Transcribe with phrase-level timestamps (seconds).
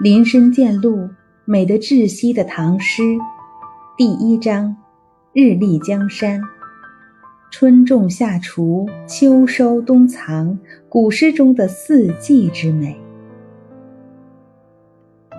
[0.00, 1.08] 林深见鹿，
[1.44, 3.02] 美得窒息的唐诗，
[3.96, 4.76] 第一章：
[5.32, 6.40] 日丽江山。
[7.50, 13.00] 春种夏锄，秋收冬藏，古诗中的四季之美。《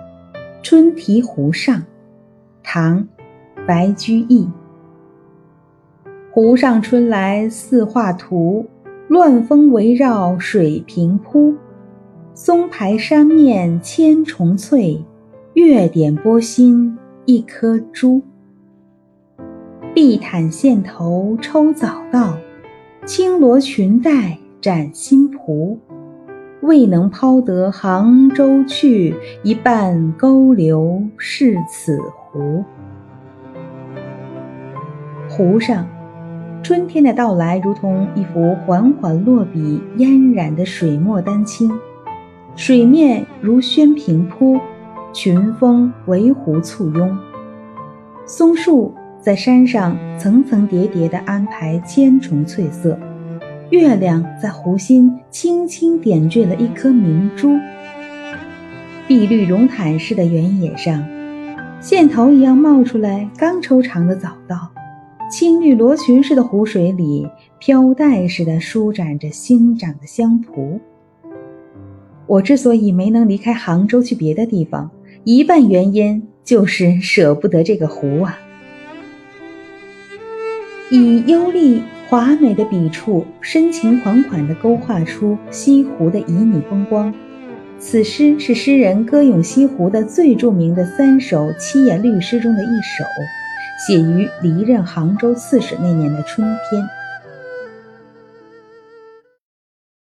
[0.62, 1.80] 春题湖上》，
[2.62, 3.08] 唐·
[3.66, 4.46] 白居易。
[6.30, 8.68] 湖上春来似画图，
[9.10, 11.56] 乱峰围绕水平铺。
[12.32, 15.04] 松排山面千重翠，
[15.54, 18.22] 月点波心一颗珠。
[19.92, 22.36] 碧毯线头抽早稻，
[23.04, 25.76] 轻罗裙带展新蒲。
[26.60, 32.62] 未能抛得杭州去，一半勾留是此湖。
[35.28, 35.84] 湖上，
[36.62, 41.70] 春天的到来如同一幅缓缓落笔、嫣然的水墨丹青。
[42.54, 44.60] 水面如宣平铺，
[45.12, 47.18] 群峰围湖簇拥。
[48.26, 52.98] 松树在山上层层叠叠地安排千重翠色，
[53.70, 57.56] 月亮在湖心轻轻点缀了一颗明珠。
[59.08, 61.02] 碧绿绒毯似的原野上，
[61.80, 64.56] 线头一样冒出来刚抽长的早稻；
[65.30, 70.80] 青绿罗裙似的湖水里，飘带似的舒展着新长的香蒲。
[72.26, 74.90] 我之所以没能离开杭州去别的地方，
[75.22, 78.40] 一半原因就是舍不得这个湖啊。
[80.90, 87.14] 以优丽华美的笔触，深情款款地勾画出西湖的旖旎风光。
[87.78, 93.04] 此诗是诗人歌咏西湖的最著名的三首七言律诗中的一首，
[93.86, 96.99] 写于离任杭州刺史那年的春天。